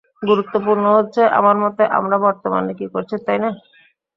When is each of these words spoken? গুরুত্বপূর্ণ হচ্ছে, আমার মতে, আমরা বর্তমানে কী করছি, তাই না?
গুরুত্বপূর্ণ 0.21 0.85
হচ্ছে, 0.97 1.21
আমার 1.39 1.55
মতে, 1.57 1.83
আমরা 1.97 2.17
বর্তমানে 2.25 2.71
কী 2.79 2.85
করছি, 2.93 3.15
তাই 3.25 3.39
না? 3.43 3.49